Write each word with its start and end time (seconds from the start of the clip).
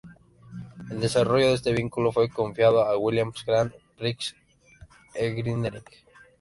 El 0.89 0.99
desarrollo 0.99 1.49
de 1.49 1.53
este 1.53 1.73
vehículo 1.73 2.11
fue 2.11 2.27
confiado 2.27 2.81
a 2.83 2.97
Williams 2.97 3.45
Grand 3.45 3.71
Prix 3.99 4.35
Engineering. 5.13 5.83